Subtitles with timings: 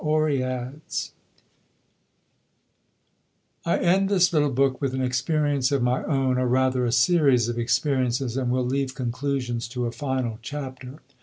[0.03, 1.11] OREADS
[3.67, 7.47] I end this little book with an experience of my own, or rather a series
[7.47, 11.01] of experiences, and will leave conclusions to a final chapter.